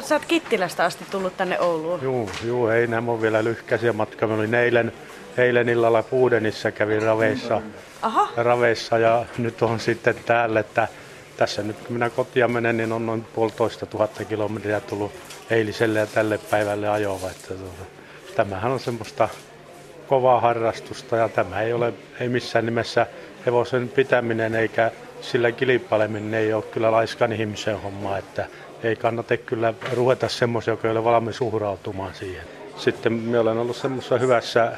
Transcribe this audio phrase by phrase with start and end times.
[0.00, 2.02] sä oot Kittilästä asti tullut tänne Ouluun.
[2.02, 4.28] Juu, juu ei nämä on vielä lyhkäisiä matkaa.
[4.28, 4.92] Mä olin eilen,
[5.36, 7.62] eilen illalla Puudenissa, kävin raveissa,
[8.02, 10.88] Aha, raveissa ja nyt on sitten täällä, että
[11.36, 15.12] tässä nyt kun minä kotia menen, niin on noin puolitoista tuhatta kilometriä tullut
[15.50, 17.30] eiliselle ja tälle päivälle ajoa.
[17.30, 17.84] Että tuota,
[18.36, 19.28] tämähän on semmoista
[20.06, 23.06] kovaa harrastusta ja tämä ei ole ei missään nimessä
[23.46, 28.46] hevosen pitäminen eikä sillä kilpaileminen ei ole kyllä laiskan ihmisen homma, että
[28.82, 32.44] ei kannata kyllä ruveta semmoisia, joka ei ole valmis uhrautumaan siihen.
[32.76, 34.72] Sitten minä olen ollut semmoisessa hyvässä,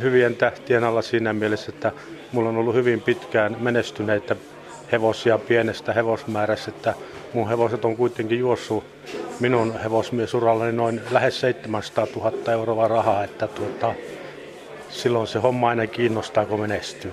[0.00, 1.92] hyvien tähtien alla siinä mielessä, että
[2.32, 4.36] mulla on ollut hyvin pitkään menestyneitä
[4.92, 6.94] hevosia pienestä hevosmäärästä, että
[7.34, 8.84] mun hevoset on kuitenkin juossut
[9.40, 13.94] minun hevosmiesurallani noin lähes 700 000 euroa rahaa, että tuota,
[14.90, 17.12] silloin se homma aina kiinnostaa, kun menestyy.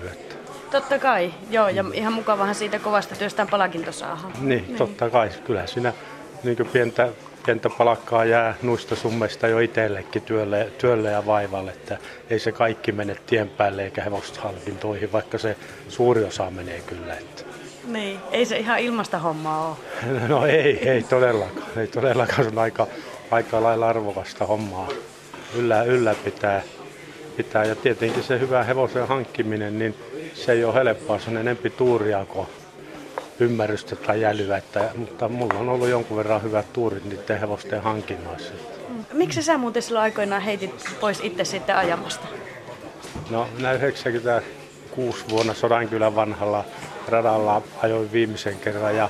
[0.70, 1.34] Totta kai.
[1.50, 4.18] Joo, ja ihan mukavahan siitä kovasta työstään palkinto saada.
[4.40, 5.30] Niin, totta kai.
[5.44, 5.92] Kyllä siinä
[6.44, 7.08] niin pientä,
[7.46, 11.98] pientä palkkaa jää nuista summeista jo itsellekin työlle, työlle ja vaivalle, että
[12.30, 15.56] ei se kaikki mene tien päälle eikä hevoshalkintoihin, vaikka se
[15.88, 17.14] suuri osa menee kyllä.
[17.14, 17.42] Että.
[17.86, 19.76] Niin, ei se ihan ilmasta hommaa ole.
[20.28, 21.66] No ei, ei todellakaan.
[21.76, 22.86] Ei todellakaan, se on aika,
[23.30, 24.88] aika lailla arvokasta hommaa
[25.54, 26.60] yllä, ylläpitää.
[26.60, 26.77] Pitää.
[27.68, 29.94] Ja tietenkin se hyvä hevosen hankkiminen, niin
[30.34, 32.46] se ei ole helppoa, se on enempi tuuria kuin
[33.40, 34.56] ymmärrystä tai jälyä.
[34.56, 38.52] Että, mutta mulla on ollut jonkun verran hyvät tuurit niiden hevosten hankinnoissa.
[39.12, 42.26] Miksi sä muuten silloin aikoinaan heitit pois itse sitten ajamasta?
[43.30, 46.64] No, minä 96 vuonna Sodankylän vanhalla
[47.08, 49.08] radalla ajoin viimeisen kerran ja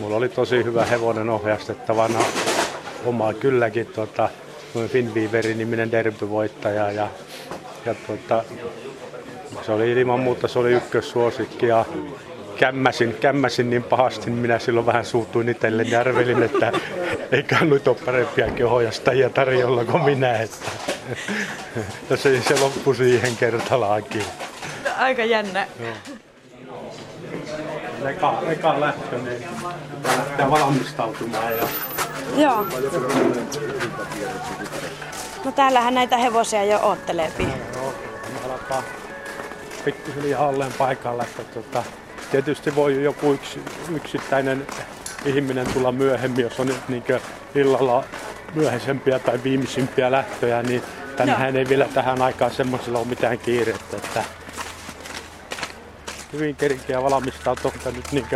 [0.00, 2.18] mulla oli tosi hyvä hevonen ohjastettavana.
[3.04, 4.28] Oma kylläkin tuota,
[4.74, 7.08] noin Finviiveri niminen derbyvoittaja ja,
[7.86, 8.44] ja tuota,
[9.62, 11.84] se oli ilman muuta se oli ykkössuosikki ja
[12.60, 16.72] kämmäsin, kämmäsin niin pahasti, niin minä silloin vähän suutuin itselleni ja arvelin, että
[17.32, 20.38] eiköhän nyt ole parempiakin ohjastajia tarjolla kuin minä.
[20.38, 20.70] Että.
[22.10, 24.22] Ja se, se loppui siihen kertalaakin.
[24.98, 25.66] Aika jännä.
[28.06, 29.46] Eka, eka lähtö, niin
[30.04, 31.52] lähtee valmistautumaan.
[31.52, 31.66] Ja...
[32.36, 32.66] Joo.
[35.44, 37.48] No täällähän näitä hevosia jo ootteleepi.
[37.74, 37.94] Joo,
[38.52, 38.82] alkaa
[39.84, 41.22] pikkuhiljaa olleen paikalla.
[41.22, 41.82] Että tuota,
[42.30, 43.60] tietysti voi joku yksi,
[43.94, 44.66] yksittäinen
[45.24, 47.04] ihminen tulla myöhemmin, jos on nyt niin
[47.54, 48.04] illalla
[48.54, 50.82] myöhäisempiä tai viimeisimpiä lähtöjä, niin
[51.16, 53.96] tänään ei vielä tähän aikaan semmoisella ole mitään kiirettä.
[53.96, 54.24] Että
[56.32, 58.26] hyvin kerkeä valmistautua, nyt niin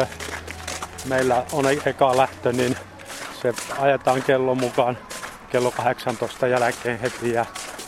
[1.04, 2.76] meillä on e- eka lähtö, niin
[3.44, 4.98] se ajetaan kellon mukaan
[5.50, 7.46] kello 18 jälkeen heti ja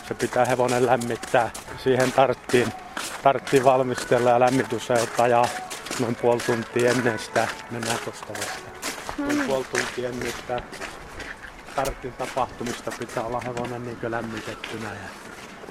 [0.08, 1.50] se pitää hevonen lämmittää.
[1.78, 2.72] Siihen tarttiin,
[3.22, 4.88] tarttiin valmistella ja lämmitys
[5.28, 5.44] ja
[6.00, 7.48] noin puoli tuntia ennen sitä.
[7.70, 8.70] Mennään tuosta vasta.
[9.18, 10.62] Noin puoli tuntia ennen sitä
[11.76, 14.88] tarttin tapahtumista pitää olla hevonen niin lämmitettynä.
[14.88, 15.08] Ja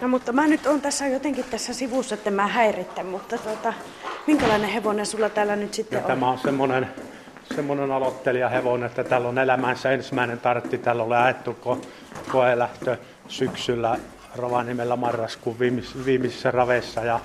[0.01, 3.73] No mutta mä nyt on tässä jotenkin tässä sivussa, että mä häirittä, mutta tuota,
[4.27, 6.07] minkälainen hevonen sulla täällä nyt sitten ja on?
[6.07, 6.87] tämä on semmoinen,
[7.55, 10.77] semmoinen aloittelijahevonen, että täällä on elämänsä ensimmäinen tartti.
[10.77, 11.85] Täällä on ajettu ko-
[12.31, 13.97] koelähtö syksyllä
[14.35, 17.19] Rovaniemellä marraskuun viimeis- viimeisissä raveissa ja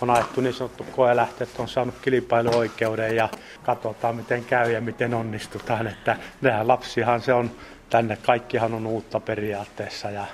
[0.00, 3.28] on ajettu niin sanottu koelähtö, että on saanut kilpailuoikeuden ja
[3.62, 5.86] katsotaan miten käy ja miten onnistutaan.
[5.86, 7.50] Että nämä lapsihan se on
[7.90, 10.24] tänne, kaikkihan on uutta periaatteessa ja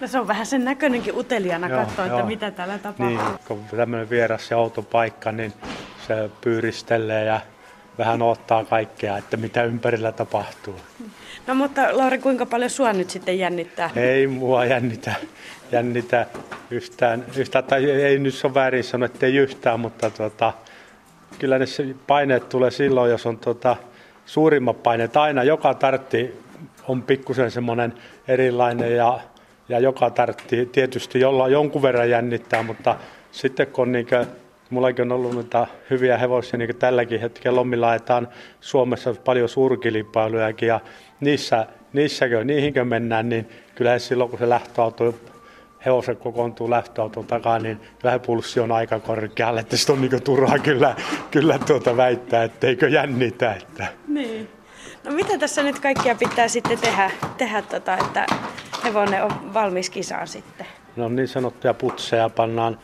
[0.00, 2.26] No se on vähän sen näköinenkin uteliaana Joo, katsoa, että joo.
[2.26, 3.06] mitä täällä tapahtuu.
[3.06, 5.52] Niin, kun tämmöinen vieras ja outo paikka, niin
[6.06, 7.40] se pyyristelee ja
[7.98, 10.76] vähän ottaa kaikkea, että mitä ympärillä tapahtuu.
[11.46, 13.90] No mutta Lauri, kuinka paljon sua nyt sitten jännittää?
[13.96, 15.14] Ei mua jännitä,
[15.72, 16.26] jännitä
[16.70, 20.52] yhtään, yhtään, tai ei nyt se on väärin sanoa, että ei yhtään, mutta tota,
[21.38, 21.64] kyllä ne
[22.06, 23.76] paineet tulee silloin, jos on tota,
[24.26, 25.16] suurimmat paineet.
[25.16, 26.42] Aina joka tartti
[26.88, 27.94] on pikkusen semmoinen
[28.28, 29.20] erilainen ja,
[29.68, 32.96] ja joka tartti tietysti jolla jonkun verran jännittää, mutta
[33.30, 34.26] sitten kun on niinkö,
[34.72, 38.28] mullakin on ollut noita hyviä hevosia, niin kuin tälläkin hetkellä lomilla ajetaan
[38.60, 40.80] Suomessa paljon suurkilpailujakin ja
[41.20, 45.14] niissä, niissäkö, niihinkö mennään, niin kyllä silloin kun se lähtöauto
[45.86, 50.58] hevosen kokoontuu lähtöauton takaa, niin vähän pulssi on aika korkealle, että sitten on niin turhaa
[50.58, 50.96] kyllä,
[51.30, 53.54] kyllä tuota väittää, etteikö jännitä.
[53.54, 53.86] Että.
[54.08, 54.48] Niin.
[55.04, 58.26] No mitä tässä nyt kaikkia pitää sitten tehdä, tehdä tota, että
[58.84, 60.66] hevonen on valmis kisaan sitten?
[60.96, 62.78] No niin sanottuja putseja pannaan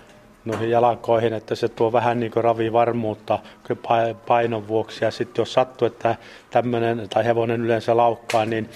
[0.48, 3.38] noihin jalkoihin, että se tuo vähän niin ravivarmuutta
[3.72, 5.04] pa- painon vuoksi.
[5.04, 6.16] Ja sitten jos sattuu, että
[6.50, 8.68] tämmöinen tai hevonen yleensä laukkaa, niin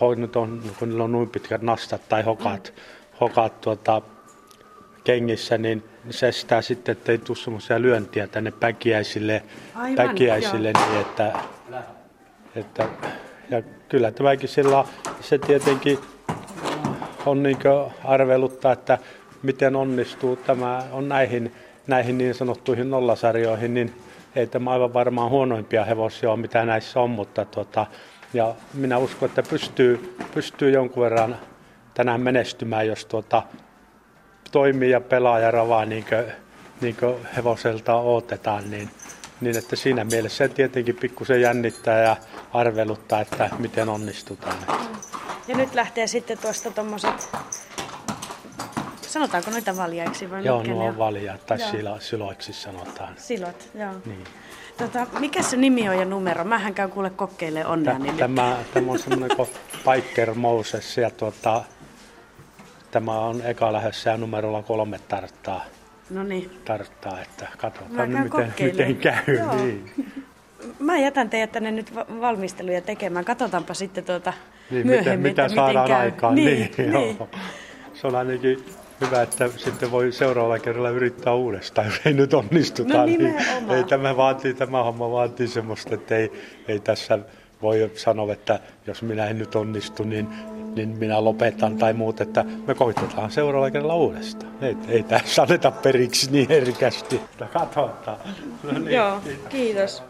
[0.00, 2.72] on, nyt on, kun niillä on noin pitkät nastat tai hokat,
[3.20, 4.02] hokat tuota,
[5.04, 9.42] kengissä, niin se estää sitten, että ei tule semmoisia lyöntiä tänne päkiäisille,
[9.74, 11.32] Aivan, päkiäisille niin että,
[12.56, 12.88] että
[13.50, 14.84] ja kyllä tämäkin sillä
[15.20, 15.98] se tietenkin
[17.26, 17.58] on niin
[18.04, 18.98] arveluttaa, että
[19.42, 21.54] miten onnistuu tämä on näihin,
[21.86, 23.94] näihin niin sanottuihin nollasarjoihin, niin
[24.36, 27.86] ei tämä aivan varmaan huonoimpia hevosia ole, mitä näissä on, mutta tuota,
[28.34, 31.36] ja minä uskon, että pystyy, pystyy jonkun verran
[31.94, 33.42] tänään menestymään, jos tuota,
[34.52, 36.24] toimii ja pelaa ja ravaa niin kuin,
[36.80, 38.90] niin kuin hevoselta odotetaan, niin,
[39.40, 42.16] niin että siinä mielessä se tietenkin pikkusen jännittää ja
[42.52, 44.56] arveluttaa, että miten onnistutaan.
[45.48, 47.30] Ja nyt lähtee sitten tuosta tuommoiset,
[49.16, 53.14] sanotaanko noita valjaiksi vai Joo, nuo on valjaat, tai silo, siloiksi sanotaan.
[53.16, 53.92] Silot, joo.
[54.06, 54.24] Niin.
[54.78, 56.44] Tota, mikä se nimi on ja numero?
[56.44, 57.96] Mähän käyn kuule kokkeille onnea.
[58.18, 59.48] Tämä, tämä on semmoinen kuin
[59.84, 61.64] Piker Moses ja tuota,
[62.90, 65.64] tämä on eka lähdössä ja numerolla kolme tarttaa.
[66.10, 66.50] No niin.
[66.64, 69.36] Tarttaa, että katsotaan nyt miten, miten käy.
[69.38, 69.56] Joo.
[69.56, 69.92] Niin.
[70.78, 73.24] Mä jätän teidät tänne nyt valmisteluja tekemään.
[73.24, 74.32] Katsotaanpa sitten tuota
[74.70, 76.06] niin, myöhemmin, mitä, mitä saadaan miten käy.
[76.06, 76.34] aikaan.
[76.34, 77.18] Niin, niin, niin.
[77.94, 78.64] Se on ainakin
[79.00, 82.96] hyvä, että sitten voi seuraavalla kerralla yrittää uudestaan, jos ei nyt onnistuta.
[82.96, 83.34] No, niin
[83.70, 86.32] ei, tämä, vaatii, tämä homma vaatii semmoista, että ei,
[86.68, 87.18] ei tässä
[87.62, 90.28] voi sanoa, että jos minä en nyt onnistu, niin,
[90.74, 94.52] niin minä lopetan tai muut, että me koitetaan seuraavalla kerralla uudestaan.
[94.62, 97.20] Ei, ei tässä anneta periksi niin herkästi.
[97.52, 98.18] Katsotaan.
[98.62, 100.02] No niin, Joo, kiitos.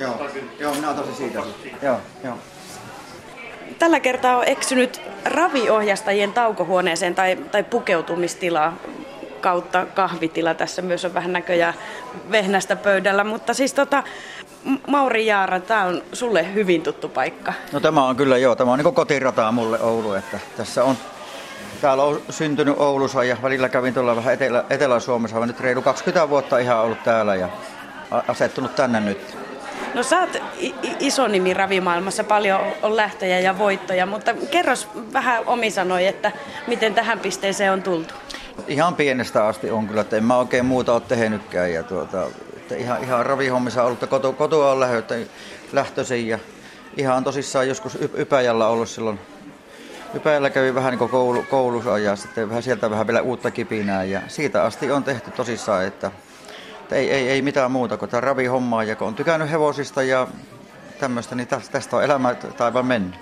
[0.00, 0.30] Joo,
[0.60, 1.42] joo, minä otan siitä.
[1.82, 2.38] Joo, joo.
[3.80, 8.72] Tällä kertaa on eksynyt raviohjastajien taukohuoneeseen tai, tai pukeutumistila
[9.40, 10.54] kautta kahvitila.
[10.54, 11.74] Tässä myös on vähän näköjään
[12.30, 14.02] vehnästä pöydällä, mutta siis tota,
[14.86, 17.52] Mauri Jaara, tämä on sulle hyvin tuttu paikka.
[17.72, 20.96] No tämä on kyllä joo, tämä on niin kotirataa mulle Oulu, että tässä on
[21.80, 25.36] Täällä on syntynyt Oulussa ja välillä kävin tuolla vähän Etelä, Etelä-Suomessa.
[25.36, 27.48] Olen nyt reilu 20 vuotta ihan ollut täällä ja
[28.28, 29.36] asettunut tänne nyt.
[29.94, 30.36] No sä oot
[31.00, 36.32] iso nimi ravimaailmassa, paljon on lähtöjä ja voittoja, mutta kerros vähän omisanoi, että
[36.66, 38.14] miten tähän pisteeseen on tultu.
[38.68, 41.72] Ihan pienestä asti on kyllä, että en mä oikein muuta ole tehnytkään.
[41.72, 44.80] Ja tuota, että ihan, ihan ravihommissa ollut, että koto, kotoa on
[45.72, 46.38] lähtöisin ja
[46.96, 49.20] ihan tosissaan joskus Ypäjällä ollut silloin
[50.14, 54.20] Ypäjällä kävi vähän niin koulu, koulussa ja sitten vähän sieltä vähän vielä uutta kipinää ja
[54.28, 56.10] siitä asti on tehty tosissaan, että
[56.96, 60.26] ei, ei, ei mitään muuta kuin tämä ravihommaa ja kun on tykännyt hevosista ja
[60.98, 63.14] tämmöistä, niin tästä on elämä taivaan mennyt.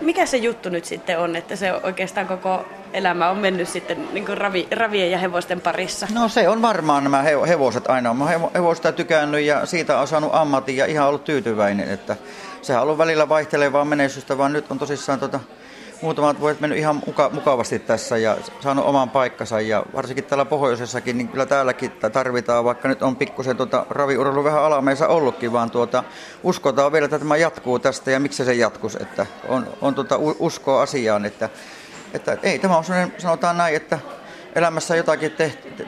[0.00, 4.26] Mikä se juttu nyt sitten on, että se oikeastaan koko elämä on mennyt sitten niin
[4.26, 6.06] kuin ravi, ravien ja hevosten parissa?
[6.14, 8.14] No se on varmaan nämä hevoset aina.
[8.14, 11.90] Mä hevosta tykännyt ja siitä on saanut ammatin ja ihan ollut tyytyväinen.
[11.90, 12.16] Että
[12.62, 15.40] sehän on ollut välillä vaihtelevaa menestystä, vaan nyt on tosissaan tota,
[16.02, 19.60] muutamat vuodet mennyt ihan muka, mukavasti tässä ja saanut oman paikkansa.
[19.60, 24.62] Ja varsinkin täällä pohjoisessakin, niin kyllä täälläkin tarvitaan, vaikka nyt on pikkusen tuota, raviurheilu vähän
[24.62, 26.04] alameissa ollutkin, vaan tuota,
[26.42, 30.82] uskotaan vielä, että tämä jatkuu tästä ja miksi se jatkus, että on, on tuota, uskoa
[30.82, 31.48] asiaan, että,
[32.14, 33.98] että ei, tämä on sellainen, sanotaan näin, että
[34.56, 35.32] elämässä jotakin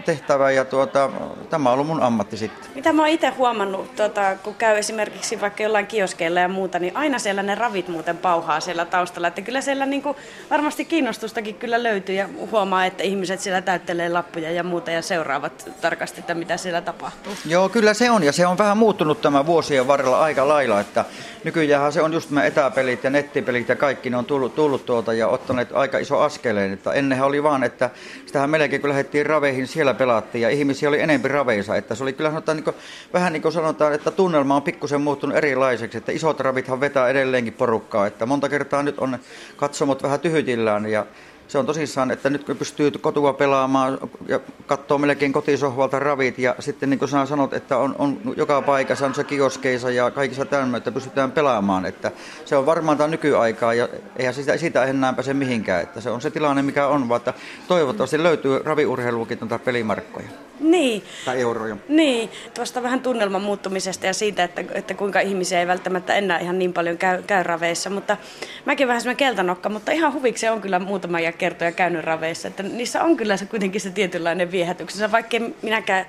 [0.05, 1.11] tehtävää ja tuota,
[1.51, 2.71] tämä on ollut mun ammatti sitten.
[2.75, 6.97] Mitä mä oon itse huomannut, tuota, kun käy esimerkiksi vaikka jollain kioskeilla ja muuta, niin
[6.97, 9.29] aina siellä ne ravit muuten pauhaa siellä taustalla.
[9.29, 10.17] Että kyllä siellä niin kuin,
[10.51, 15.71] varmasti kiinnostustakin kyllä löytyy ja huomaa, että ihmiset siellä täyttelee lappuja ja muuta ja seuraavat
[15.81, 17.33] tarkasti, että mitä siellä tapahtuu.
[17.47, 21.05] Joo, kyllä se on ja se on vähän muuttunut tämä vuosien varrella aika lailla, että
[21.45, 25.13] nykyään se on just nämä etäpelit ja nettipelit ja kaikki ne on tullut, tullut tuolta
[25.13, 26.73] ja ottaneet aika iso askeleen.
[26.73, 27.91] Että ennenhän oli vaan, että
[28.27, 31.77] sitähän melkein kun lähdettiin raveihin, siellä pelattiin ja ihmisiä oli enempi raveissa.
[31.77, 32.77] Että se oli kyllä sanotaan, niin kuin,
[33.13, 37.53] vähän niin kuin sanotaan, että tunnelma on pikkusen muuttunut erilaiseksi, että isot ravithan vetää edelleenkin
[37.53, 38.07] porukkaa.
[38.07, 39.19] Että monta kertaa nyt on
[39.57, 41.07] katsomot vähän tyhytillään ja
[41.49, 46.55] se on tosissaan, että nyt kun pystyy kotua pelaamaan ja katsoo melkein kotisohvalta ravit ja
[46.59, 50.45] sitten niin kuin sä sanot, että on, on joka paikassa, on se kioskeissa ja kaikissa
[50.45, 51.87] tämmöistä, että pystytään pelaamaan.
[51.87, 52.11] Että
[52.45, 55.83] se on varmaan tämä nykyaikaa ja eihän sitä, siitä enää pääse mihinkään.
[55.83, 57.35] Että se on se tilanne, mikä on, vaan että
[57.69, 60.48] toivottavasti löytyy raviurheiluukin tuota pelimarkkoja.
[60.61, 61.03] Niin.
[61.25, 61.77] Tai euroja.
[61.89, 66.59] Niin, tuosta vähän tunnelman muuttumisesta ja siitä, että, että kuinka ihmisiä ei välttämättä enää ihan
[66.59, 67.91] niin paljon käy, käy raveissa.
[67.91, 68.17] Mutta
[68.65, 72.49] mäkin vähän semmoinen keltanokka, mutta ihan huviksi on kyllä muutamia kertoja käynyt raveissa.
[72.49, 76.07] Että niissä on kyllä se kuitenkin se tietynlainen viehätyksensä, vaikka minäkään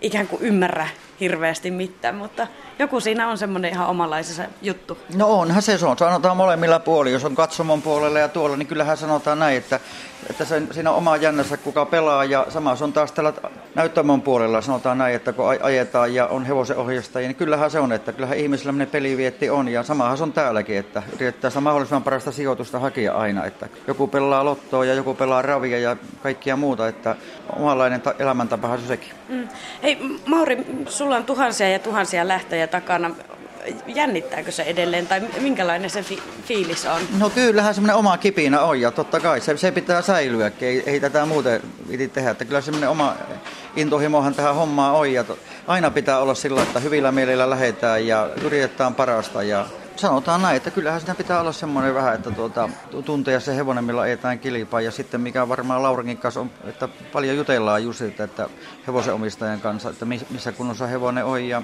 [0.00, 0.88] ikään kuin ymmärrä
[1.22, 2.46] hirveästi mitään, mutta
[2.78, 4.98] joku siinä on semmoinen ihan omanlaisensa juttu.
[5.16, 5.98] No onhan se, se on.
[5.98, 7.14] Sanotaan molemmilla puolilla.
[7.14, 9.80] Jos on katsomon puolella ja tuolla, niin kyllähän sanotaan näin, että,
[10.30, 12.24] että sen, siinä on oma jännässä, kuka pelaa.
[12.24, 13.32] Ja sama se on taas tällä
[13.74, 14.60] näyttämön puolella.
[14.60, 18.38] Sanotaan näin, että kun ajetaan ja on hevosen ohjastajia, niin kyllähän se on, että kyllähän
[18.38, 19.68] ihmisillä pelivietti on.
[19.68, 23.44] Ja samahan se on täälläkin, että yrittää sitä mahdollisimman parasta sijoitusta hakea aina.
[23.44, 26.88] Että joku pelaa lottoa ja joku pelaa ravia ja kaikkia muuta.
[26.88, 27.16] Että
[27.56, 29.12] omanlainen ta- elämäntapahan se sekin.
[29.28, 29.48] Mm.
[29.82, 33.10] Hei Mauri, sulla on tuhansia ja tuhansia lähtöjä takana.
[33.86, 37.02] jännittääkö se edelleen tai minkälainen se fi- fiilis on?
[37.18, 41.00] No kyllähän semmoinen oma kipinä on ja totta kai se, se pitää säilyäkin, ei, ei
[41.00, 42.30] tätä muuten piti tehdä.
[42.30, 43.16] Että kyllä semmoinen oma
[43.76, 48.30] intohimohan tähän hommaan on ja to, aina pitää olla sillä, että hyvillä mielillä lähdetään ja
[48.44, 52.68] yritetään parasta ja sanotaan näin, että kyllähän siinä pitää olla semmoinen vähän, että tuota,
[53.04, 54.80] tuntea se hevonen, millä ajetaan kilpaa.
[54.80, 58.48] Ja sitten mikä varmaan Laurankin kanssa on, että paljon jutellaan just siitä, että
[58.86, 61.44] hevosen omistajan kanssa, että missä kunnossa hevonen on.
[61.44, 61.62] Ja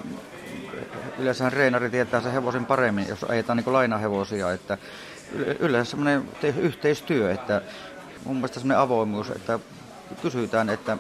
[1.18, 4.52] yleensä reenari tietää sen hevosen paremmin, jos ajetaan niin lainahevosia.
[4.52, 4.78] Että
[5.58, 7.62] yleensä semmoinen yhteistyö, että
[8.25, 9.58] mun mielestä semmoinen avoimuus, että
[10.23, 10.99] kysytään, että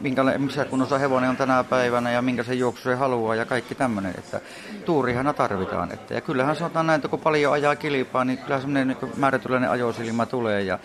[0.00, 3.74] minkälainen, missä kunnossa hevonen on tänä päivänä ja minkä se juoksu se haluaa ja kaikki
[3.74, 4.14] tämmöinen.
[4.18, 4.40] Että
[4.84, 5.92] tuurihana tarvitaan.
[5.92, 9.70] Että, ja kyllähän sanotaan näin, että kun paljon ajaa kilpaa, niin kyllä semmoinen niin määrätyläinen
[9.70, 10.78] ajosilma tulee ja,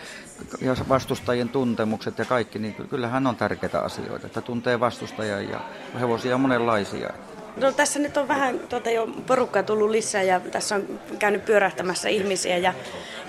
[0.60, 5.60] ja vastustajien tuntemukset ja kaikki, niin kyllähän on tärkeitä asioita, että tuntee vastustajan ja
[6.00, 7.10] hevosia on monenlaisia.
[7.56, 12.08] No, tässä nyt on vähän tuota, jo porukkaa tullut lisää ja tässä on käynyt pyörähtämässä
[12.08, 12.74] ihmisiä ja,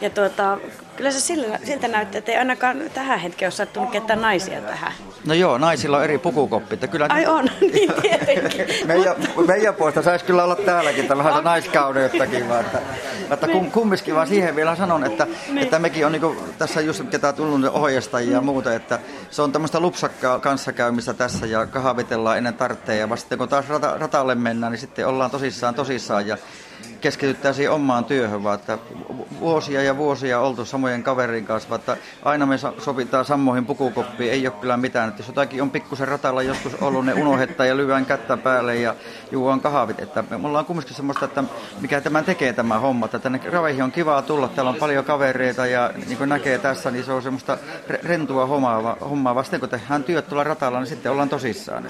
[0.02, 0.58] ja tuota,
[0.98, 4.94] kyllä se sillä, siltä näyttää, että ei ainakaan tähän hetkeen ole sattunut ketään naisia tähän.
[5.26, 6.78] No joo, naisilla on eri pukukoppi.
[6.78, 7.06] Kyllä...
[7.10, 8.68] Ai on, niin tietenkin.
[8.88, 9.16] meidän,
[9.48, 12.82] meidän puolesta saisi kyllä olla täälläkin tällaista naiskaudeuttakin, vaan että,
[13.32, 15.58] että kum, kumminkin vaan siihen vielä sanon, että, niin.
[15.58, 19.00] että mekin on niin tässä just ketä tullut ohjeistajia ja muuta, että
[19.30, 23.98] se on tämmöistä lupsakkaa kanssakäymistä tässä ja kahvitellaan ennen tartteja ja vasta kun taas rata,
[23.98, 26.38] ratalle mennään, niin sitten ollaan tosissaan tosissaan ja
[27.02, 28.78] keskityttäisiin omaan työhön, vaan että
[29.40, 34.56] vuosia ja vuosia oltu samojen kaverin kanssa, että aina me sovitaan samoihin pukukoppiin, ei ole
[34.62, 35.10] kyllä mitään.
[35.10, 38.96] Että jos jotakin on pikkusen ratalla joskus ollut, ne unohdetaan ja lyön kättä päälle ja
[39.32, 40.00] juon kahvit.
[40.00, 41.44] Että me ollaan kumminkin semmoista, että
[41.82, 45.66] mikä tämän tekee tämä homma, että tänne raveihin on kivaa tulla, täällä on paljon kavereita
[45.66, 47.58] ja niin kuin näkee tässä, niin se on semmoista
[48.04, 49.36] rentua hommaa, hommaa.
[49.36, 51.90] Vasta kun tehdään työt tuolla ratalla, niin sitten ollaan tosissaan.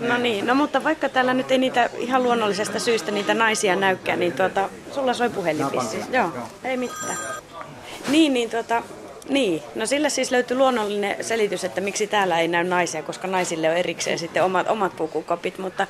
[0.00, 4.20] No niin, no mutta vaikka täällä nyt ei niitä ihan luonnollisesta syystä niitä naisia näykään,
[4.20, 6.30] niin tuota, sulla soi puhelin Joo, Joo,
[6.64, 7.16] ei mitään.
[8.08, 8.82] Niin, niin tuota,
[9.28, 13.70] niin, no sillä siis löytyy luonnollinen selitys, että miksi täällä ei näy naisia, koska naisille
[13.70, 15.86] on erikseen sitten omat, omat pukukopit, mutta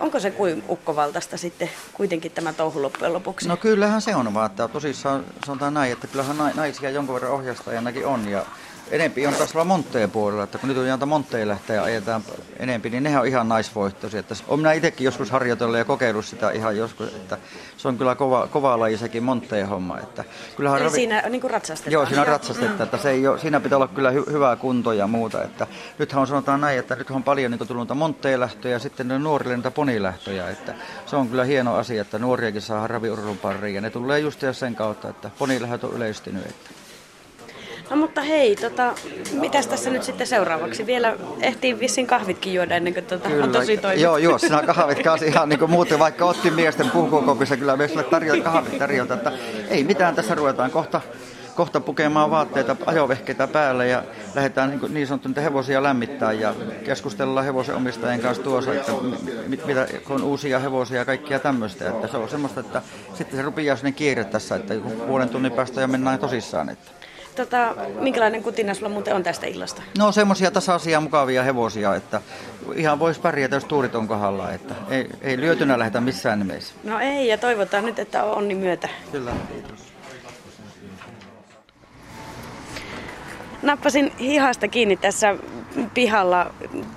[0.00, 3.48] onko se kuin ukkovaltaista sitten kuitenkin tämä touhu loppujen lopuksi?
[3.48, 8.06] No kyllähän se on vaan, että tosissaan sanotaan näin, että kyllähän naisia jonkun verran ohjastajanakin
[8.06, 8.46] on ja
[8.92, 12.22] enempi on taas Montteen puolella, että kun nyt on janta Montteen lähtee ja ajetaan
[12.58, 14.20] enempi, niin nehän on ihan naisvoittoisia.
[14.20, 17.38] Että on minä itsekin joskus harjoitellut ja kokeillut sitä ihan joskus, että
[17.76, 19.98] se on kyllä kova, kova laji sekin Montteen homma.
[19.98, 20.24] Että
[20.56, 20.94] kyllähän Eli ravi...
[20.94, 21.92] siinä niin kuin ratsastetaan?
[21.92, 22.82] Joo, siinä on ratsastetaan, mm.
[22.82, 25.42] että se ei ole, siinä pitää olla kyllä hy, hyvää kuntoa ja muuta.
[25.42, 25.66] Että
[25.98, 29.18] nythän on sanotaan näin, että nyt on paljon niin tullut Montteen lähtöjä ja sitten ne
[29.18, 30.50] nuorille niitä ponilähtöjä.
[30.50, 30.74] Että
[31.06, 34.74] se on kyllä hieno asia, että nuoriakin saa raviurun pariin ja ne tulee just sen
[34.74, 36.46] kautta, että ponilähtö on yleistynyt.
[36.46, 36.81] Että
[37.90, 38.94] No mutta hei, tota,
[39.32, 40.86] mitäs tässä nyt sitten seuraavaksi?
[40.86, 43.44] Vielä ehtii vissiin kahvitkin juoda ennen kuin tota, kyllä.
[43.44, 44.04] on tosi toimittu.
[44.04, 47.88] Joo, joo, sinä kahvit kanssa ihan niin kuin muuten, vaikka otti miesten puhukokopissa, kyllä me
[47.88, 49.32] sille tarjo, kahvit tarjota, että
[49.68, 51.00] ei mitään tässä ruvetaan kohta
[51.54, 57.74] kohta pukemaan vaatteita, ajovehkeitä päälle ja lähdetään niin, niin sanottu hevosia lämmittää ja keskustellaan hevosen
[57.74, 58.92] omistajien kanssa tuossa, että
[59.46, 61.88] mit, mitä, kun on uusia hevosia ja kaikkia tämmöistä.
[61.88, 62.82] Että se on semmoista, että
[63.14, 64.74] sitten se rupeaa sinne kiire tässä, että
[65.06, 66.68] puolen tunnin päästä jo mennään tosissaan.
[66.68, 66.90] Että.
[67.36, 69.82] Tota, minkälainen kutina sulla muuten on tästä illasta?
[69.98, 72.20] No semmoisia tasaisia, mukavia hevosia, että
[72.74, 74.52] ihan voisi pärjätä, jos tuurit on kohdalla.
[74.52, 76.74] Että ei, ei lyötynä lähetä missään nimessä.
[76.84, 78.88] No ei, ja toivotaan nyt, että on onni myötä.
[79.12, 79.92] Kyllä, kiitos.
[83.62, 85.36] Nappasin hihasta kiinni tässä
[85.94, 86.54] pihalla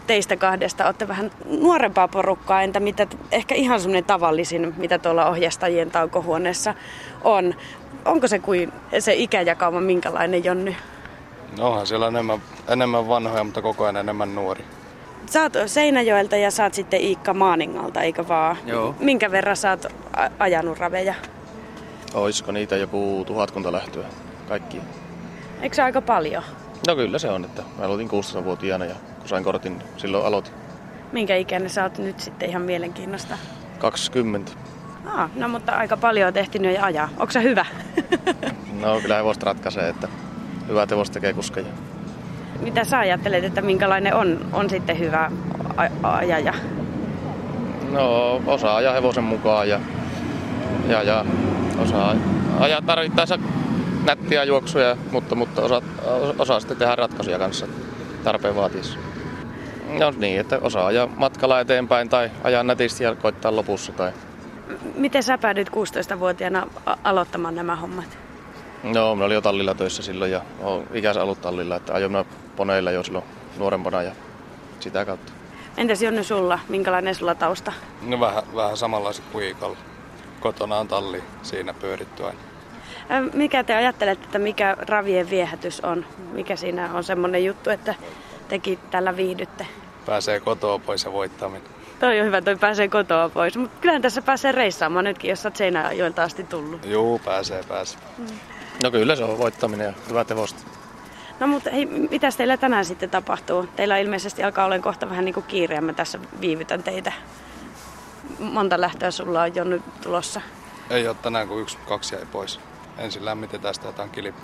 [0.07, 0.85] teistä kahdesta.
[0.85, 6.73] Olette vähän nuorempaa porukkaa, entä mitä, ehkä ihan semmoinen tavallisin, mitä tuolla ohjastajien taukohuoneessa
[7.23, 7.55] on
[8.05, 10.75] onko se kuin se ikäjakauma minkälainen, Jonny?
[11.57, 14.65] No onhan siellä enemmän, enemmän vanhoja, mutta koko ajan enemmän nuori.
[15.25, 18.57] Sä oot Seinäjoelta ja saat sitten Iikka Maaningalta, eikö vaan?
[18.65, 18.95] Joo.
[18.99, 19.85] Minkä verran sä oot
[20.39, 21.13] ajanut raveja?
[22.13, 24.05] Olisiko niitä joku tuhatkunta lähtöä
[24.47, 24.81] kaikki?
[25.61, 26.43] Eikö se aika paljon?
[26.87, 30.53] No kyllä se on, että mä aloitin 16-vuotiaana ja kun sain kortin, silloin aloitin.
[31.11, 33.37] Minkä ikäinen sä oot nyt sitten ihan mielenkiinnosta?
[33.79, 34.51] 20.
[35.05, 37.09] Ah, no mutta aika paljon on tehty jo ajaa.
[37.17, 37.65] Onko se hyvä?
[38.81, 40.07] no kyllä hevosta ratkaisee, että
[40.67, 41.67] hyvä hevosta tekee kuskeja.
[42.59, 45.31] Mitä sä ajattelet, että minkälainen on, on sitten hyvä
[46.03, 46.53] ajaja?
[47.91, 49.79] No osaa ajaa hevosen mukaan ja,
[50.87, 51.25] ja, ja
[51.79, 52.15] osaa
[52.59, 53.39] ajaa tarvittaessa
[54.05, 55.81] nättiä juoksuja, mutta, mutta osaa,
[56.39, 57.67] osaa sitten tehdä ratkaisuja kanssa
[58.23, 58.99] tarpeen vaatiessa.
[59.99, 64.11] No niin, että osaa ajaa matkalla eteenpäin tai ajaa nätisti ja koittaa lopussa tai
[64.95, 66.67] Miten sä päädyit 16-vuotiaana
[67.03, 68.17] aloittamaan nämä hommat?
[68.83, 72.91] No, mä olin jo tallilla töissä silloin ja olen ikänsä ollut tallilla, että ajoin poneilla
[72.91, 73.25] jo silloin
[73.57, 74.11] nuorempana ja
[74.79, 75.33] sitä kautta.
[75.77, 77.73] Entäs Jonny sulla, minkälainen sulla tausta?
[78.01, 79.77] No vähän, vähän samanlaiset kuin Iikalla.
[80.39, 82.39] Kotona on talli, siinä pyöritty aina.
[83.33, 86.05] Mikä te ajattelette, että mikä ravien viehätys on?
[86.31, 87.95] Mikä siinä on semmoinen juttu, että
[88.47, 89.67] tekin tällä viihdytte?
[90.05, 91.67] Pääsee kotoa pois ja voittaminen.
[91.99, 93.57] Toi on hyvä, toi pääsee kotoa pois.
[93.57, 96.85] Mutta kyllähän tässä pääsee reissaamaan nytkin, jos olet Seinäjoelta asti tullut.
[96.85, 97.99] Juu, pääsee, pääsee.
[98.17, 98.25] Mm.
[98.83, 100.59] No kyllä se on voittaminen ja hyvä tevosta.
[101.39, 103.67] No mutta hei, mitä teillä tänään sitten tapahtuu?
[103.75, 107.11] Teillä ilmeisesti alkaa olla kohta vähän niin kuin kiireä, mä tässä viivytän teitä.
[108.39, 110.41] Monta lähtöä sulla on jo nyt tulossa?
[110.89, 112.59] Ei ole tänään, kun yksi, kaksi jäi pois.
[112.97, 114.41] Ensin lämmitetään sitä jotain kilpaa.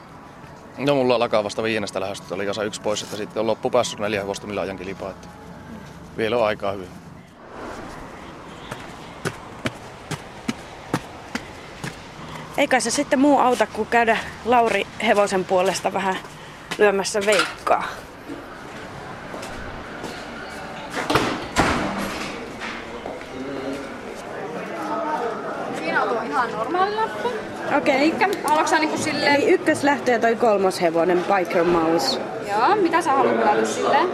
[0.78, 4.22] No mulla alkaa vasta viidestä lähdöstä, oli kasa yksi pois, että sitten on loppupäässä neljä
[4.22, 5.10] hevosta, millä ajan kilpaa.
[5.10, 5.28] Että
[6.18, 7.01] vielä on aikaa hyvin.
[12.58, 16.16] Eikä se sitten muu auta, kuin käydä Lauri Hevosen puolesta vähän
[16.78, 17.84] lyömässä veikkaa.
[25.80, 27.32] Siinä on tuo ihan normaali lappu.
[27.78, 28.14] Okei.
[28.14, 28.30] Okay.
[28.44, 29.36] Haluatko niinku silleen...
[29.36, 32.20] Eli ykköslähtö ja toi kolmoshevonen, Biker Mouse.
[32.52, 34.08] Joo, mitä sä haluat pelata silleen?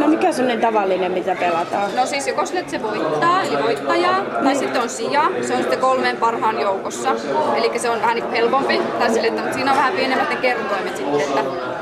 [0.00, 1.96] No mikä on tavallinen, mitä pelataan?
[1.96, 4.58] No siis joko sille, että se voittaa, eli voittajaa, tai niin.
[4.58, 7.14] sitten on sija, se on sitten kolmeen parhaan joukossa.
[7.56, 10.36] Eli se on vähän niin helpompi, tai sille, että, mutta siinä on vähän pienemmät ne
[10.36, 11.75] kertoimet sitten, että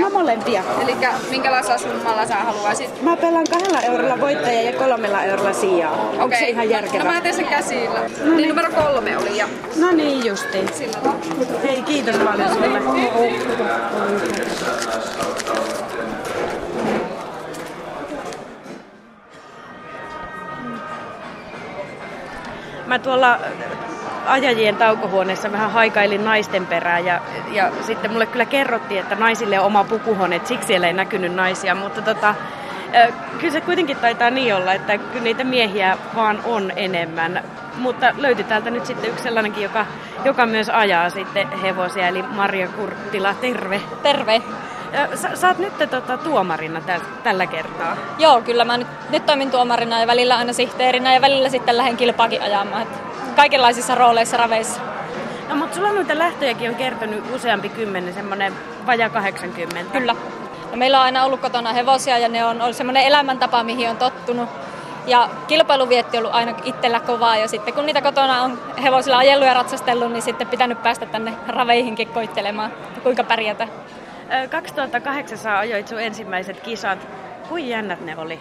[0.00, 0.10] molempia.
[0.10, 0.62] No molempia.
[0.82, 0.96] Eli
[1.30, 3.02] minkälaisella summalla sä haluaisit?
[3.02, 5.92] Mä pelaan kahdella eurolla voittaja ja kolmella eurolla sijaa.
[5.92, 6.20] Okay.
[6.20, 7.04] Onko se ihan järkevää?
[7.04, 8.00] No mä teen sen käsillä.
[8.00, 8.36] No niin.
[8.36, 9.48] niin numero kolme oli ja...
[9.80, 10.66] No niin justi.
[10.72, 11.12] Sillä
[11.62, 12.80] Hei kiitos paljon sulle.
[22.86, 23.38] Mä tuolla
[24.26, 27.20] ajajien taukohuoneessa vähän haikailin naisten perään ja,
[27.52, 31.34] ja sitten mulle kyllä kerrottiin, että naisille on oma pukuhuone, että siksi siellä ei näkynyt
[31.34, 32.34] naisia, mutta tota,
[33.38, 37.44] kyllä se kuitenkin taitaa niin olla, että kyllä niitä miehiä vaan on enemmän.
[37.76, 39.86] Mutta löytyi täältä nyt sitten yksi sellainenkin, joka,
[40.24, 43.80] joka myös ajaa sitten hevosia, eli Maria Kurttila, terve.
[44.02, 44.42] Terve.
[45.14, 47.96] Sä, sä oot nyt tota, tuomarina täl, tällä kertaa.
[48.18, 51.96] Joo, kyllä mä nyt, nyt toimin tuomarina ja välillä aina sihteerinä ja välillä sitten lähden
[51.96, 52.82] kilpaakin ajamaan.
[52.82, 52.98] Että
[53.34, 54.80] kaikenlaisissa rooleissa raveissa.
[55.48, 58.52] No mutta sulla noita lähtöjäkin on kertonut useampi kymmenen, semmoinen
[58.86, 59.92] vaja 80.
[59.92, 60.16] Kyllä.
[60.70, 63.96] No, meillä on aina ollut kotona hevosia ja ne on ollut semmoinen elämäntapa, mihin on
[63.96, 64.48] tottunut.
[65.06, 69.48] Ja kilpailuvietti on ollut aina itsellä kovaa ja sitten kun niitä kotona on hevosilla ajellut
[69.48, 73.68] ja ratsastellut, niin sitten pitänyt päästä tänne raveihinkin koittelemaan, kuinka pärjätä.
[74.50, 76.98] 2008 sä ajoit sun ensimmäiset kisat.
[77.48, 78.40] Kuin jännät ne oli?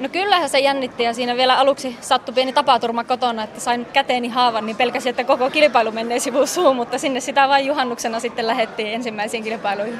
[0.00, 4.28] No kyllähän se jännitti ja siinä vielä aluksi sattui pieni tapaturma kotona, että sain käteeni
[4.28, 8.46] haavan, niin pelkäsin, että koko kilpailu menee sivuun suun, mutta sinne sitä vain juhannuksena sitten
[8.46, 9.98] lähettiin ensimmäisiin kilpailuihin.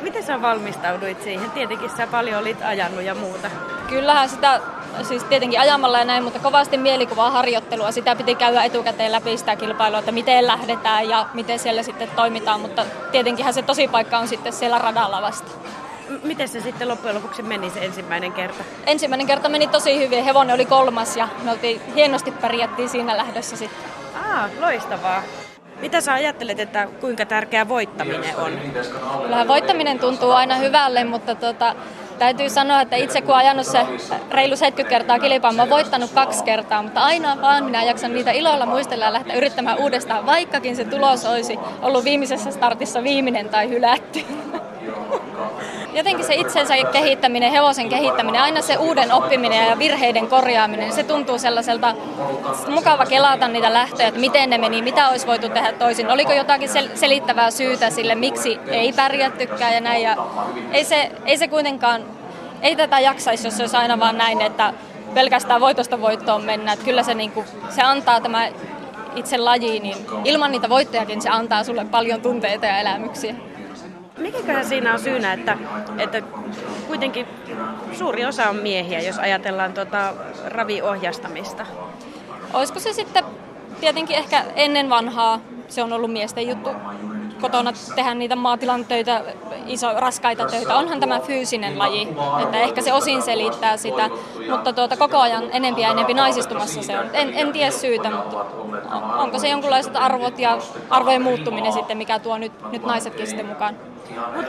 [0.00, 1.50] Miten sä valmistauduit siihen?
[1.50, 3.50] Tietenkin sä paljon olit ajanut ja muuta.
[3.88, 4.60] Kyllähän sitä,
[5.02, 7.92] siis tietenkin ajamalla ja näin, mutta kovasti mielikuvaa harjoittelua.
[7.92, 12.60] Sitä piti käydä etukäteen läpi sitä kilpailua, että miten lähdetään ja miten siellä sitten toimitaan,
[12.60, 15.50] mutta tietenkinhän se tosi paikka on sitten siellä radalla vasta.
[16.22, 18.64] Miten se sitten loppujen lopuksi meni se ensimmäinen kerta?
[18.86, 20.24] Ensimmäinen kerta meni tosi hyvin.
[20.24, 23.90] Hevonen oli kolmas ja me oltiin hienosti pärjättiin siinä lähdössä sitten.
[24.14, 25.22] Ah, loistavaa.
[25.80, 28.52] Mitä sä ajattelet, että kuinka tärkeä voittaminen on?
[29.22, 31.74] Kyllähän voittaminen tuntuu aina hyvälle, mutta tota,
[32.18, 33.86] täytyy sanoa, että itse kun ajanut se
[34.30, 38.30] reilu 70 kertaa kilpaan, mä oon voittanut kaksi kertaa, mutta aina vaan minä jaksan niitä
[38.30, 43.68] ilolla muistella ja lähteä yrittämään uudestaan, vaikkakin se tulos olisi ollut viimeisessä startissa viimeinen tai
[43.68, 44.24] hylätty.
[45.94, 51.38] jotenkin se itsensä kehittäminen, hevosen kehittäminen, aina se uuden oppiminen ja virheiden korjaaminen, se tuntuu
[51.38, 51.94] sellaiselta
[52.68, 56.10] mukava kelata niitä lähtöjä, että miten ne meni, mitä olisi voitu tehdä toisin.
[56.10, 60.02] Oliko jotakin sel- selittävää syytä sille, miksi ei pärjättykään ja näin.
[60.02, 60.16] Ja
[60.72, 62.04] ei, se, ei se kuitenkaan,
[62.62, 64.74] ei tätä jaksaisi, jos se olisi aina vaan näin, että
[65.14, 66.72] pelkästään voitosta voittoon mennä.
[66.72, 68.48] Että kyllä se, niin kuin, se antaa tämä
[69.16, 73.34] itse laji, niin ilman niitä voittojakin se antaa sulle paljon tunteita ja elämyksiä.
[74.18, 75.58] Mikäköhän siinä on syynä, että,
[75.98, 76.22] että
[76.86, 77.26] kuitenkin
[77.92, 81.66] suuri osa on miehiä, jos ajatellaan tuota raviohjastamista?
[82.52, 83.24] Olisiko se sitten
[83.80, 86.70] tietenkin ehkä ennen vanhaa se on ollut miesten juttu
[87.40, 89.22] kotona tehdä niitä maatilan töitä,
[89.66, 90.74] iso, raskaita töitä.
[90.74, 92.08] Onhan tämä fyysinen laji,
[92.42, 94.10] että ehkä se osin selittää sitä,
[94.50, 97.06] mutta tuota, koko ajan enempi ja enempi naisistumassa se on.
[97.12, 98.46] En, en tiedä syytä, mutta
[99.18, 100.58] onko se jonkunlaiset arvot ja
[100.90, 103.76] arvojen muuttuminen sitten, mikä tuo nyt, nyt naisetkin sitten mukaan?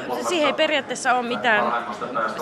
[0.08, 1.74] Mutta siihen ei periaatteessa ole mitään,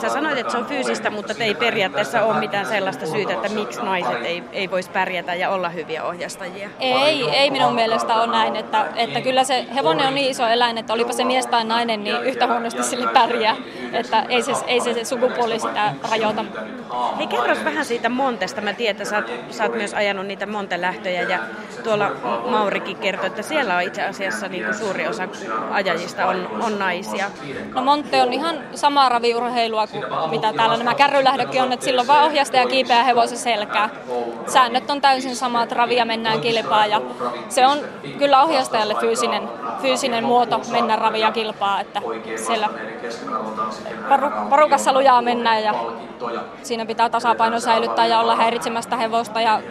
[0.02, 3.82] sä sanoit, että se on fyysistä, mutta ei periaatteessa ole mitään sellaista syytä, että miksi
[3.82, 6.70] naiset ei, ei voisi pärjätä ja olla hyviä ohjastajia.
[6.80, 10.78] Ei, ei minun mielestä ole näin, että, että kyllä se hevonen on niin iso eläin,
[10.78, 13.56] että olipa se mies tai nainen, niin yhtä huonosti sille pärjää.
[13.94, 16.46] että ei se, ei se, se sukupuoli sitä rajoita.
[17.18, 18.62] Hei kerros vähän siitä Montesta.
[18.62, 21.40] Mä tiedän, että sä oot, sä oot myös ajanut niitä Montelähtöjä ja
[21.84, 22.12] tuolla
[22.50, 25.28] Maurikin kertoi, että siellä on itse asiassa niin kuin suuri osa
[25.72, 27.13] ajajista on, on naisia.
[27.74, 32.26] No Monte on ihan samaa raviurheilua kuin mitä täällä nämä kärrylähdökin on, että silloin vaan
[32.26, 33.90] ohjastaja kiipeää hevosen selkää.
[34.48, 37.02] Säännöt on täysin samat, ravia mennään kilpaa ja
[37.50, 37.78] se on
[38.18, 39.50] kyllä ohjastajalle fyysinen,
[39.82, 42.02] fyysinen muoto mennä ravia kilpaa, että
[42.36, 42.70] siellä
[44.50, 45.74] parukassa lujaa mennään ja
[46.64, 49.62] siinä pitää tasapaino säilyttää ja olla häiritsemästä hevosta ja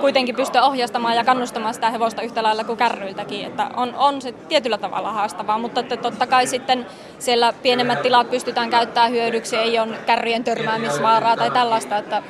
[0.00, 3.46] kuitenkin pystyä ohjastamaan ja kannustamaan sitä hevosta yhtä lailla kuin kärryiltäkin.
[3.46, 6.86] Että on, on se tietyllä tavalla haastavaa, mutta että totta kai sitten
[7.18, 12.22] siellä pienemmät tilat pystytään käyttämään hyödyksi, ei ole kärryjen törmäämisvaaraa tai tällaista, että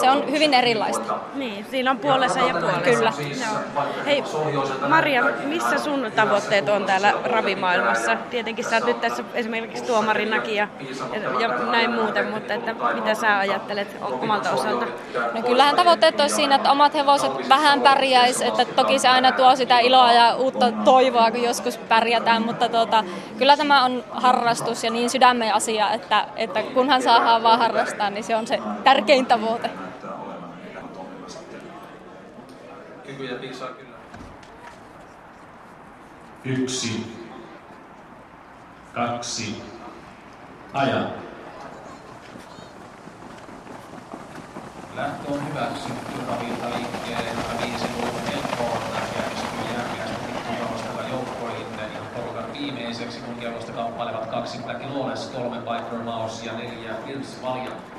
[0.00, 1.14] se on hyvin erilaista.
[1.34, 2.80] Niin, siinä on puolensa ja puolensa.
[2.80, 3.12] Kyllä.
[3.18, 3.84] Joo.
[4.06, 4.24] Hei,
[4.88, 8.16] Maria, missä sun tavoitteet on täällä ravimaailmassa?
[8.30, 10.68] Tietenkin sä oot nyt tässä esimerkiksi tuomarinakin ja,
[11.40, 14.86] ja näin muuten, mutta että mitä sä ajattelet omalta osalta?
[15.34, 19.56] No kyllähän tavoitteet olisi siinä, että omat hevoset vähän pärjäis, että toki se aina tuo
[19.56, 23.04] sitä iloa ja uutta toivoa, kun joskus pärjätään, mutta tuota,
[23.38, 28.24] kyllä tämä on harrastus ja niin sydämen asia, että, että kunhan saadaan vaan harrastaa, niin
[28.24, 29.65] se on se tärkein tavoite.
[33.16, 33.96] Kykyjä piksaa kyllä.
[36.44, 37.16] Yksi.
[38.92, 39.62] Kaksi.
[40.72, 41.10] Aja.
[44.96, 47.30] Lähtö on hyväksytty ravinta liikkeelle,
[47.62, 48.82] viisi luokun helppoon
[49.16, 56.02] järjestyy järkeästi pikkujalostella joukkoihin ihan porukan viimeiseksi, kun kellosta kamppailevat kaksi Black Lawless, kolme Biker
[56.04, 57.95] Mouse ja neljä Vince Valiant.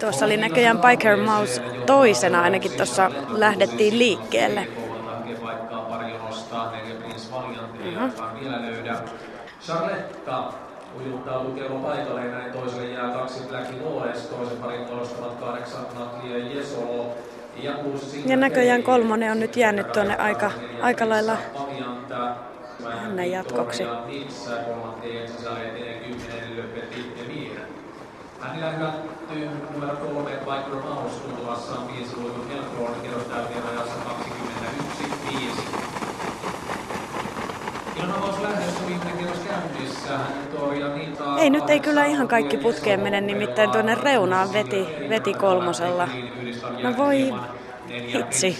[0.00, 4.66] Tuossa oli näköjään Biker Mouse toisena, ainakin tuossa lähdettiin liikkeelle.
[9.66, 10.52] Charletta
[11.00, 16.32] ujuttautuu kello paikalle ja näin toiselle jää kaksi Black Lawless, toisen parin nostavat kahdeksan Natli
[16.32, 17.14] ja Jesolo.
[17.56, 17.72] Ja,
[18.26, 20.50] ja näköjään kolmonen on nyt jäänyt tuonne aika,
[20.82, 21.36] aika lailla
[23.02, 23.84] hänen jatkoksi.
[28.40, 28.92] Hänellä
[29.34, 33.94] hylätty numero kolme Micro Mouse tuntuvassaan viisi luikun Helford kerrostäytien ajassa
[35.24, 35.36] 21.5.
[37.96, 40.18] Ilmavaus lähdössä viimeinen kierros käynnissä.
[41.38, 46.08] Ei nyt ei kyllä ihan kaikki putkeen mene, nimittäin tuonne reunaan veti, veti kolmosella.
[46.82, 47.34] No voi
[48.14, 48.58] hitsi.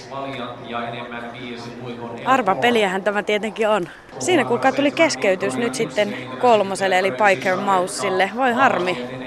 [2.24, 3.88] Arva peliähän tämä tietenkin on.
[4.18, 8.30] Siinä kuulkaa tuli keskeytys nyt sitten kolmoselle eli Piker Mouselle.
[8.36, 9.19] Voi harmi.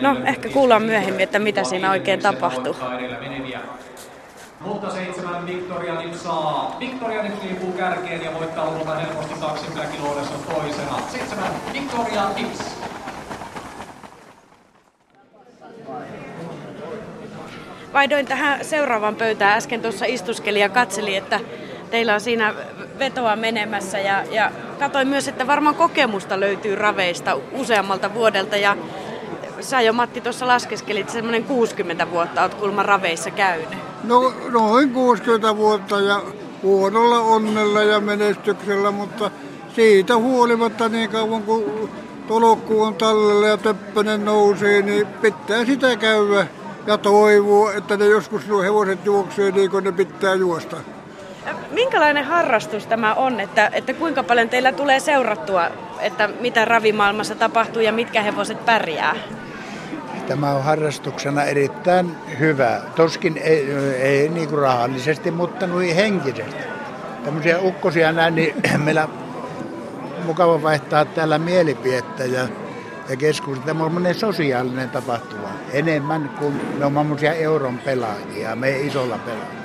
[0.00, 2.76] No, ehkä kuullaan myöhemmin, että mitä siinä oikein tapahtuu.
[4.60, 6.76] Mutta seitsemän Victoria saa.
[6.80, 10.98] Victoria nyt liipuu kärkeen ja voittaa luvulta helposti kaksi Black on toisena.
[11.12, 12.60] Seitsemän Victoria Nips.
[17.92, 19.56] Vaihdoin tähän seuraavaan pöytään.
[19.56, 21.40] Äsken tuossa istuskelin ja katselin, että
[21.90, 22.54] teillä on siinä
[22.98, 28.76] vetoa menemässä ja, ja katsoin myös, että varmaan kokemusta löytyy raveista useammalta vuodelta ja
[29.64, 33.68] sä jo Matti tuossa laskeskelit, semmoinen 60 vuotta oot kulma raveissa käynyt.
[34.04, 36.22] No noin 60 vuotta ja
[36.62, 39.30] huonolla onnella ja menestyksellä, mutta
[39.74, 41.90] siitä huolimatta niin kauan kuin
[42.28, 46.46] tolokku on tallella ja töppönen nousee, niin pitää sitä käydä
[46.86, 50.76] ja toivoa, että ne joskus nuo hevoset juoksee niin kuin ne pitää juosta.
[51.70, 55.70] Minkälainen harrastus tämä on, että, että kuinka paljon teillä tulee seurattua,
[56.00, 59.16] että mitä ravimaailmassa tapahtuu ja mitkä hevoset pärjää?
[60.28, 62.80] Tämä on harrastuksena erittäin hyvä.
[62.96, 66.62] Toskin ei, ei niin kuin rahallisesti, mutta noin henkisesti.
[67.24, 68.54] Tämmöisiä ukkosia näin, niin
[68.84, 69.08] meillä
[70.24, 72.48] mukava vaihtaa täällä mielipidettä ja,
[73.08, 73.66] ja keskustella.
[73.66, 79.62] Tämä on sosiaalinen tapahtuma enemmän kuin me olemme euron pelaajia, me isolla pelaajia.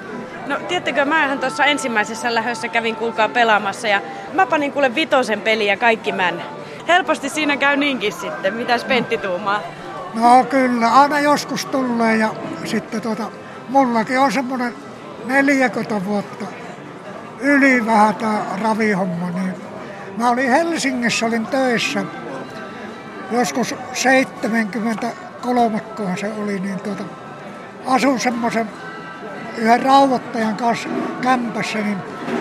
[0.47, 4.01] No tiedättekö, mä tuossa ensimmäisessä lähössä kävin kuulkaa pelaamassa ja
[4.33, 6.43] mä panin kuule vitosen peliä kaikki män.
[6.87, 8.53] Helposti siinä käy niinkin sitten.
[8.53, 9.61] Mitäs Pentti tuumaa?
[10.17, 12.29] No kyllä, aina joskus tulee ja
[12.65, 13.31] sitten tuota,
[13.69, 14.73] mullakin on semmoinen
[15.25, 16.45] 40 vuotta
[17.39, 19.29] yli vähän tämä ravihomma.
[19.29, 19.53] Niin
[20.17, 22.03] mä olin Helsingissä, olin töissä
[23.31, 25.81] joskus 73
[26.19, 27.03] se oli, niin tuota,
[27.85, 28.69] asun semmoisen
[29.57, 30.89] yhden rauhoittajan kanssa
[31.21, 31.97] kämpässä, niin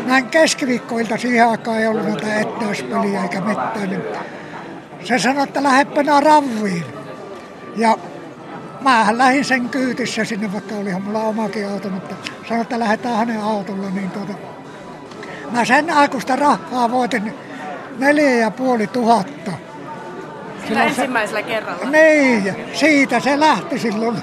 [0.06, 4.02] näin keskiviikkoilta siihen aikaan ei ollut näitä ettäyspeliä eikä mitään, niin
[5.04, 6.95] se sanoi, että lähdepä ravviin.
[7.76, 7.98] Ja
[8.80, 12.14] mähän lähdin sen kyytissä sinne, vaikka olihan mulla omakin auto, mutta
[12.48, 14.32] sanoin, että lähdetään hänen autolla, niin tuota,
[15.50, 17.34] mä sen aikuista rahaa voitin
[17.98, 19.52] neljä ja puoli tuhatta
[20.68, 21.90] Sillä ensimmäisellä kerralla.
[21.90, 24.16] Niin, siitä se lähti silloin.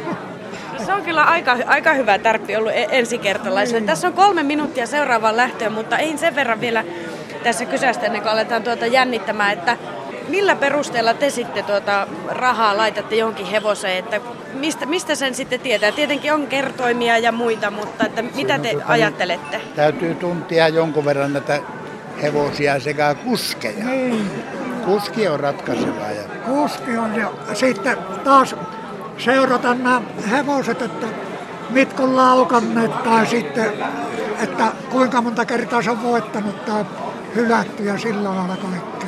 [0.85, 3.79] Se on kyllä aika, aika hyvä tärppi ollut e- ensikertalaiselle.
[3.79, 3.87] Niin.
[3.87, 6.83] Tässä on kolme minuuttia seuraavaan lähtöön, mutta ei sen verran vielä
[7.43, 9.77] tässä kysästä ennen kuin aletaan tuota jännittämään, että
[10.33, 14.21] millä perusteella te sitten tuota rahaa laitatte johonkin hevoseen, että
[14.53, 15.91] mistä, mistä sen sitten tietää?
[15.91, 19.61] Tietenkin on kertoimia ja muita, mutta että mitä te tuota, ajattelette?
[19.75, 21.59] Täytyy tuntia jonkun verran näitä
[22.21, 23.85] hevosia sekä kuskeja.
[23.85, 24.43] Niin.
[24.85, 26.05] Kuski on ratkaiseva.
[26.05, 28.55] Ja Kuski on ja sitten taas
[29.17, 31.07] seurata nämä hevoset, että
[31.69, 33.73] mitkä on laukanneet tai sitten,
[34.39, 36.85] että kuinka monta kertaa se on voittanut tai
[37.35, 39.02] hylätty ja sillä lailla kaikkea.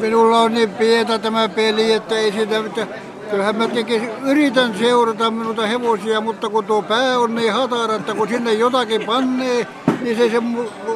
[0.00, 2.86] Minulla on niin pientä tämä peli, että ei sitä, että
[3.30, 8.14] kyllähän mä tekisin, yritän seurata minulta hevosia, mutta kun tuo pää on niin hatara, että
[8.14, 9.66] kun sinne jotakin pannee,
[10.00, 10.42] niin se, se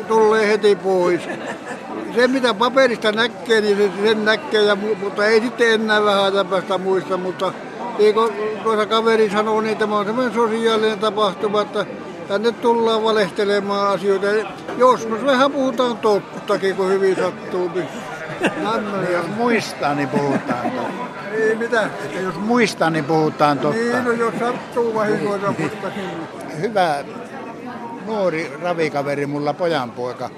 [0.09, 1.21] tulee heti pois.
[2.15, 6.47] Se mitä paperista näkee, niin se, sen näkee, ja, mu- mutta ei sitten enää vähän
[6.51, 7.53] päästä muista, mutta
[7.99, 11.87] niin kuin tuossa kaveri sanoo, niin tämä on semmoinen sosiaalinen tapahtuma, että
[12.29, 14.27] tänne tullaan valehtelemaan asioita.
[14.79, 17.71] Joskus vähän puhutaan tottakin, kun hyvin sattuu.
[18.41, 21.05] Näin, jos muistaa, niin puhutaan totta.
[21.31, 21.83] Niin, mitä?
[21.83, 23.81] Että jos muistaa, niin puhutaan totta.
[23.81, 25.89] Niin, no jos sattuu vahingoita, mutta
[26.61, 27.05] Hyvä
[28.07, 30.31] nuori ravikaveri, mulla pojanpoika.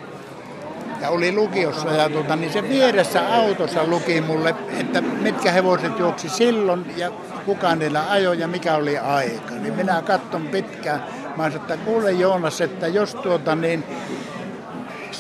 [1.01, 6.29] Ja oli lukiossa ja tuota, niin se vieressä autossa luki mulle, että mitkä hevoset juoksi
[6.29, 7.11] silloin ja
[7.47, 9.55] kuka niillä ajoi ja mikä oli aika.
[9.55, 11.05] Niin minä katson pitkään.
[11.37, 13.85] Mä sanoin, että kuule Joonas, että jos tuota niin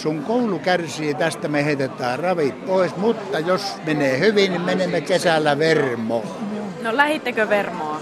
[0.03, 5.59] sun koulu kärsii, tästä me heitetään ravit pois, mutta jos menee hyvin, niin menemme kesällä
[5.59, 6.23] Vermoon.
[6.83, 8.01] No lähittekö Vermoa?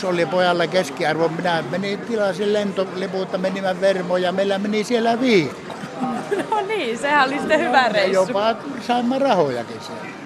[0.00, 1.28] 9,2 oli pojalla keskiarvo.
[1.28, 5.60] Minä menin tilasin lentoliputta, menimme Vermoon ja meillä meni siellä viikko.
[6.50, 8.12] No niin, sehän oli sitten hyvä Ja reissu.
[8.12, 10.23] jopa saimme rahojakin siellä.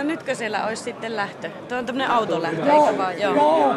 [0.00, 1.50] No nytkö siellä olisi sitten lähtö?
[1.68, 3.20] Tuo on tämmöinen autolähtö, Joo, eikö vaan?
[3.20, 3.36] Joo.
[3.36, 3.74] joo.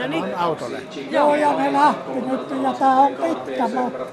[0.00, 0.34] No niin.
[0.38, 0.78] Autolle.
[1.10, 4.06] Joo, ja ne lähti nyt ja tää on pitkä matka.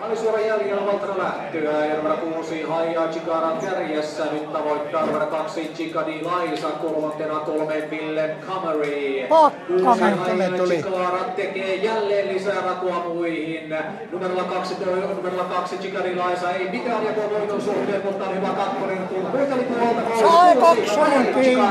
[0.00, 4.24] Maalisuoran jäljellä Valtra lähtöä ja numero kuusi Haija Chikaran kärjessä.
[4.32, 9.26] Nyt tavoittaa numero kaksi Chikadi Laisa, kolmantena kolme Ville Kamari.
[9.28, 10.18] Pakkanen.
[10.18, 13.74] Haija Chikara tekee jälleen lisää rakoa muihin.
[14.12, 14.74] Numerolla kaksi,
[15.16, 18.98] numerolla kaksi Chikadi Laisa ei mitään jakoa voiton suhteen, mutta on hyvä kakkonen.
[18.98, 21.68] Kun voiteli puolta Sai kaksonen kiinni.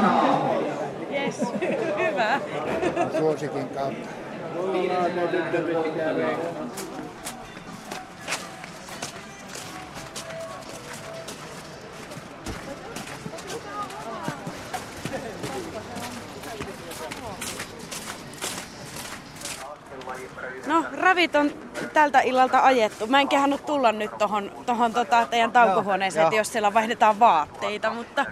[1.11, 1.41] Yes,
[2.09, 2.39] hyvä.
[3.19, 3.91] Suosikin kautta.
[4.55, 4.73] No,
[21.21, 21.51] ravit on
[21.93, 23.07] tältä illalta ajettu.
[23.07, 27.89] Mä en kehannut tulla nyt tohon, tohon tota teidän taukohuoneeseen, että jos siellä vaihdetaan vaatteita,
[27.89, 28.25] mutta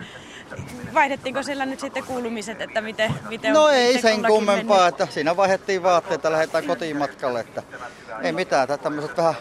[0.93, 5.01] vaihdettiinko siellä nyt sitten kuulumiset, että miten, miten No on ei sen kummempaa, mennyt?
[5.01, 7.63] että siinä vaihdettiin vaatteita, lähdetään kotiin matkalle, että
[8.21, 9.33] ei mitään, että tämmöiset vähän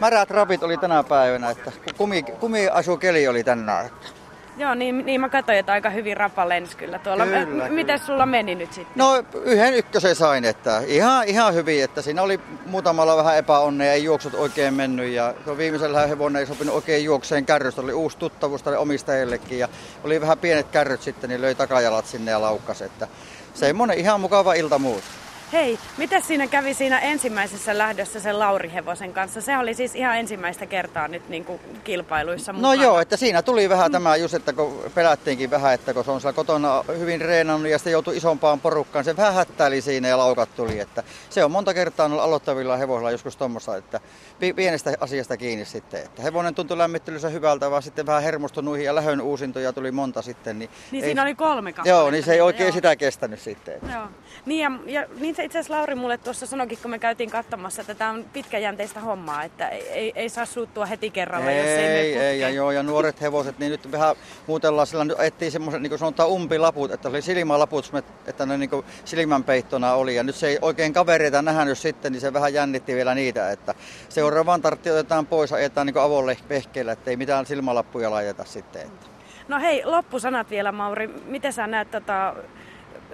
[0.00, 3.86] märät rapit oli tänä päivänä, että kumi, kumiasukeli oli tänään.
[3.86, 4.15] Että.
[4.58, 7.24] Joo, niin, niin mä katsoin, että aika hyvin rapa lensi kyllä tuolla.
[7.26, 8.92] Kyllä, M- Miten sulla meni nyt sitten?
[8.96, 14.04] No yhden ykkösen sain, että ihan, ihan hyvin, että siinä oli muutamalla vähän epäonnea, ei
[14.04, 18.78] juoksut oikein mennyt ja viimeisellä hevonen ei sopinut oikein juokseen kärrystä, oli uusi tuttavuus tälle
[18.78, 19.68] omistajillekin ja
[20.04, 23.08] oli vähän pienet kärryt sitten, niin löi takajalat sinne ja laukkas, että
[23.54, 25.04] semmoinen ihan mukava ilta muut.
[25.52, 29.40] Hei, mitä siinä kävi siinä ensimmäisessä lähdössä sen Lauri Hevosen kanssa?
[29.40, 32.82] Se oli siis ihan ensimmäistä kertaa nyt niin kuin kilpailuissa No mukana.
[32.82, 36.20] joo, että siinä tuli vähän tämä just, että kun pelättiinkin vähän, että kun se on
[36.20, 40.48] siellä kotona hyvin reenannut ja sitten joutui isompaan porukkaan, se vähän hättäili siinä ja laukat
[40.56, 44.00] tuli, että se on monta kertaa ollut aloittavilla hevosilla joskus tuommoista, että
[44.38, 48.86] pi- pienestä asiasta kiinni sitten, että hevonen tuntui lämmittelyssä hyvältä, vaan sitten vähän hermostui nuihin
[48.86, 50.58] ja lähön uusintoja tuli monta sitten.
[50.58, 52.00] Niin, Niin ei- siinä oli kolme kappaletta.
[52.00, 52.74] Joo, niin se ei oikein Joo.
[52.74, 53.74] sitä kestänyt sitten.
[53.92, 54.06] Joo.
[54.46, 57.80] Niin, ja, ja niin se itse asiassa Lauri mulle tuossa sanoikin, kun me käytiin katsomassa,
[57.80, 61.76] että tämä on pitkäjänteistä hommaa, että ei, ei, ei saa suuttua heti kerralla, jos ei
[61.76, 62.24] mene Ei, putkeen.
[62.24, 65.90] ei, ja joo, ja nuoret hevoset, niin nyt vähän muutellaan sillä, nyt etsii semmoisen, niin
[65.90, 67.92] kuin sanotaan umpilaput, että oli silmälaput,
[68.26, 72.20] että ne niin kuin silmänpeittona oli, ja nyt se ei oikein kavereita nähnyt sitten, niin
[72.20, 73.74] se vähän jännitti vielä niitä, että
[74.08, 78.82] seuraavaan tartti otetaan pois, ajetaan niin avovehkeillä, että ei mitään silmälappuja laiteta sitten.
[78.82, 79.06] Että.
[79.48, 81.06] No hei, loppusanat vielä Mauri.
[81.06, 82.34] Miten sä näet tota,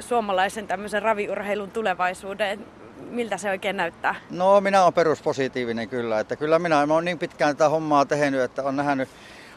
[0.00, 2.66] suomalaisen tämmöisen raviurheilun tulevaisuuden?
[3.10, 4.14] Miltä se oikein näyttää?
[4.30, 8.62] No minä olen peruspositiivinen kyllä, että kyllä minä, olen niin pitkään tätä hommaa tehnyt, että
[8.62, 9.08] on nähnyt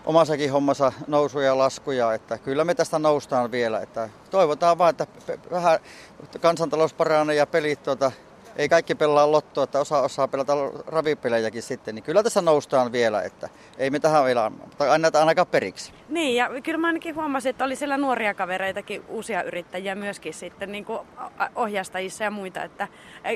[0.05, 5.07] omassakin hommassa nousuja ja laskuja, että kyllä me tästä noustaan vielä, että toivotaan vaan, että
[5.51, 5.79] vähän
[6.41, 8.11] kansantalous paranee ja pelit tuota,
[8.55, 10.53] ei kaikki pelaa lottoa, että osa osaa pelata
[10.87, 15.93] ravipelejäkin sitten, niin kyllä tässä noustaan vielä, että ei me tähän vielä anneta ainakaan periksi.
[16.09, 20.71] Niin, ja kyllä mä ainakin huomasin, että oli siellä nuoria kavereitakin, uusia yrittäjiä myöskin sitten
[20.71, 20.99] niin kuin
[21.55, 22.87] ohjastajissa ja muita, että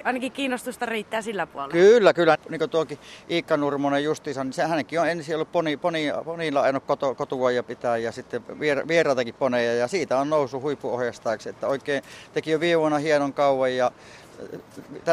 [0.04, 1.72] ainakin kiinnostusta riittää sillä puolella.
[1.72, 2.38] Kyllä, kyllä.
[2.50, 6.62] Niin kuin tuokin Iikka Nurmonen justiinsa, niin se hänenkin on ensin ollut poni, poni, ponilla
[6.62, 11.50] ajanut koto, kotua ja pitää ja sitten vier, vieraitakin poneja ja siitä on noussut huippuohjastajaksi,
[11.50, 12.04] että oikein
[12.34, 13.92] teki jo viime vuonna hienon kauan ja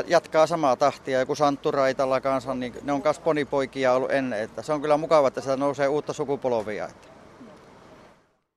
[0.07, 1.19] jatkaa samaa tahtia.
[1.19, 4.41] Joku Santtu Raitalla kanssa, niin ne on myös ponipoikia ollut ennen.
[4.41, 6.85] Että se on kyllä mukava, että sitä nousee uutta sukupolvia.
[6.85, 7.16] Että.